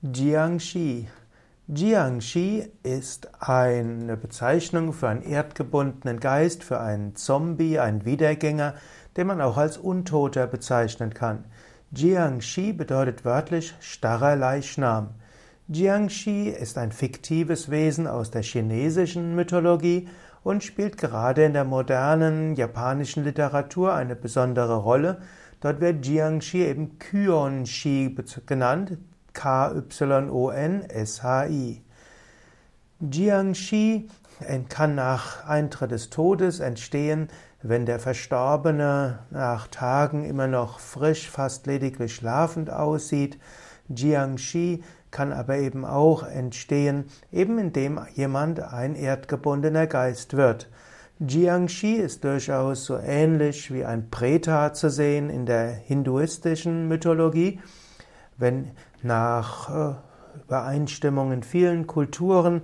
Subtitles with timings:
[0.00, 1.08] Jiangxi.
[1.66, 8.74] Jiangxi ist eine Bezeichnung für einen erdgebundenen Geist, für einen Zombie, einen Wiedergänger,
[9.16, 11.46] den man auch als Untoter bezeichnen kann.
[11.90, 15.14] Jiangxi bedeutet wörtlich starrer Leichnam.
[15.66, 20.08] Jiangxi ist ein fiktives Wesen aus der chinesischen Mythologie
[20.44, 25.22] und spielt gerade in der modernen japanischen Literatur eine besondere Rolle.
[25.60, 28.14] Dort wird Jiangxi eben Kyonshi
[28.46, 28.96] genannt,
[29.38, 31.00] K-Y-O-N-S-H-I.
[32.98, 34.08] Jiangxi
[34.68, 37.28] kann nach Eintritt des Todes entstehen,
[37.62, 43.38] wenn der Verstorbene nach Tagen immer noch frisch, fast lediglich schlafend aussieht.
[43.88, 44.82] Jiangxi
[45.12, 50.68] kann aber eben auch entstehen, eben indem jemand ein erdgebundener Geist wird.
[51.20, 57.60] Jiangxi ist durchaus so ähnlich wie ein Preta zu sehen in der hinduistischen Mythologie.
[58.38, 58.70] Wenn
[59.02, 59.94] nach äh,
[60.46, 62.62] Übereinstimmung in vielen Kulturen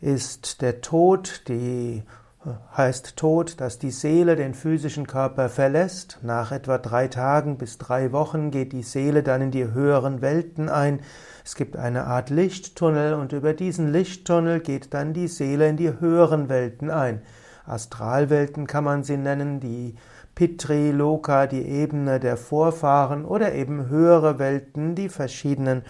[0.00, 2.02] ist der Tod, die
[2.44, 6.18] äh, heißt Tod, dass die Seele den physischen Körper verlässt.
[6.22, 10.68] Nach etwa drei Tagen bis drei Wochen geht die Seele dann in die höheren Welten
[10.68, 10.98] ein.
[11.44, 16.00] Es gibt eine Art Lichttunnel und über diesen Lichttunnel geht dann die Seele in die
[16.00, 17.22] höheren Welten ein.
[17.66, 19.94] Astralwelten kann man sie nennen, die
[20.34, 25.82] Pitri, Loka, die Ebene der Vorfahren oder eben höhere Welten, die verschiedenen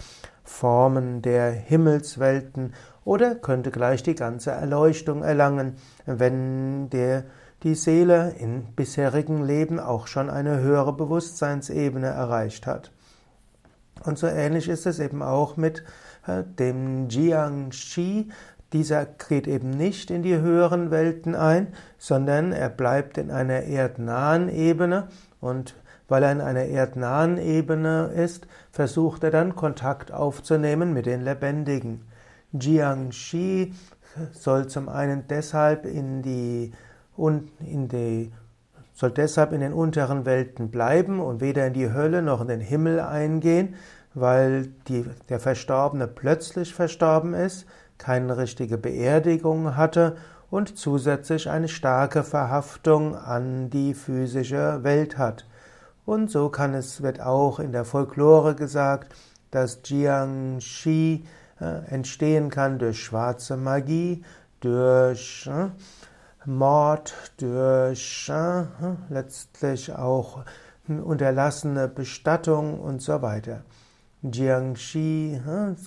[0.42, 7.24] Formen der Himmelswelten oder könnte gleich die ganze Erleuchtung erlangen, wenn der,
[7.62, 12.92] die Seele in bisherigen Leben auch schon eine höhere Bewusstseinsebene erreicht hat.
[14.04, 15.84] Und so ähnlich ist es eben auch mit
[16.26, 18.28] äh, dem Jiangxi,
[18.74, 24.48] dieser geht eben nicht in die höheren Welten ein, sondern er bleibt in einer erdnahen
[24.48, 25.08] Ebene
[25.40, 25.76] und
[26.08, 32.02] weil er in einer erdnahen Ebene ist, versucht er dann Kontakt aufzunehmen mit den Lebendigen.
[32.52, 33.72] Jiangxi
[34.32, 36.72] soll zum einen deshalb in die,
[37.16, 38.32] in die
[38.92, 42.60] soll deshalb in den unteren Welten bleiben und weder in die Hölle noch in den
[42.60, 43.74] Himmel eingehen,
[44.14, 47.66] weil die, der Verstorbene plötzlich verstorben ist,
[47.98, 50.16] keine richtige Beerdigung hatte
[50.50, 55.46] und zusätzlich eine starke Verhaftung an die physische Welt hat.
[56.06, 59.14] Und so kann es, wird auch in der Folklore gesagt,
[59.50, 61.24] dass Jiangxi
[61.60, 64.24] äh, entstehen kann durch schwarze Magie,
[64.60, 65.68] durch äh,
[66.46, 68.64] Mord, durch äh,
[69.08, 70.44] letztlich auch
[70.86, 73.62] unterlassene Bestattung und so weiter.
[74.32, 75.40] Jiangxi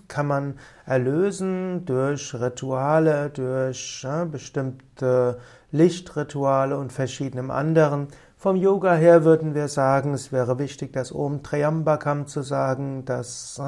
[0.07, 0.53] kann man
[0.85, 5.39] erlösen durch Rituale, durch bestimmte
[5.71, 8.07] Lichtrituale und verschiedenem anderen.
[8.37, 13.59] Vom Yoga her würden wir sagen, es wäre wichtig, das Om Triambakam zu sagen, das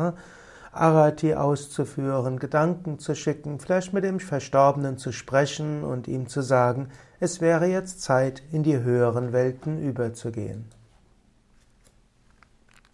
[0.71, 6.89] Arati auszuführen, Gedanken zu schicken, vielleicht mit dem Verstorbenen zu sprechen und ihm zu sagen,
[7.19, 10.65] es wäre jetzt Zeit, in die höheren Welten überzugehen.